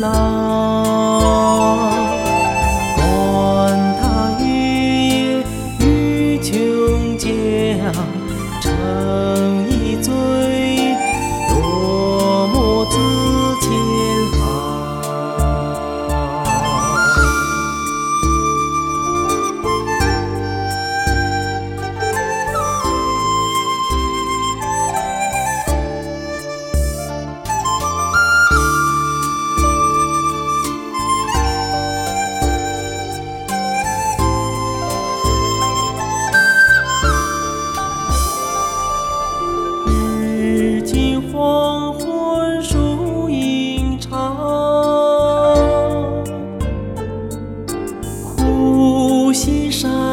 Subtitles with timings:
[0.00, 1.90] 浪，
[2.96, 3.00] 管
[4.00, 4.02] 他
[4.40, 4.44] 雨
[5.08, 5.44] 夜
[5.80, 7.28] 与穷江。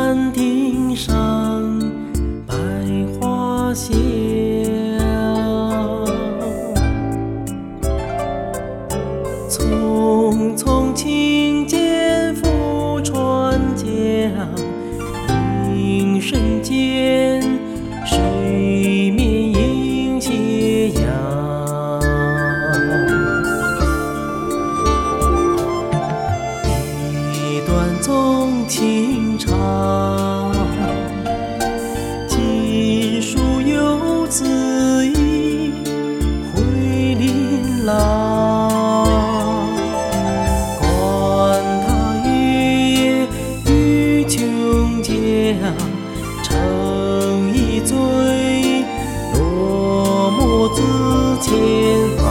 [0.05, 1.79] 山顶上
[2.45, 2.53] 百
[3.19, 3.91] 花香。
[9.49, 13.87] 匆匆青剑赴川江，
[15.75, 17.14] 一瞬间，
[46.43, 47.95] 成一醉，
[49.33, 50.81] 落寞自
[51.41, 51.53] 千
[52.17, 52.23] 行。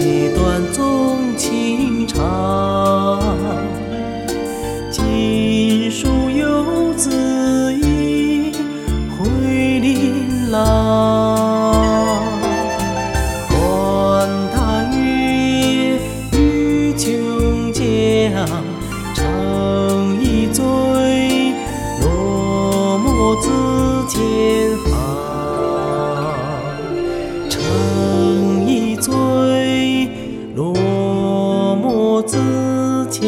[0.00, 0.02] 一
[0.34, 0.42] 段
[0.72, 3.20] 纵情长，
[4.90, 8.52] 锦书游子意，
[9.10, 10.62] 回琳琅。
[13.48, 14.28] 观
[24.06, 24.92] 自千行。
[27.48, 29.12] 成一醉，
[30.54, 30.74] 落
[31.76, 32.36] 寞自
[33.10, 33.22] 千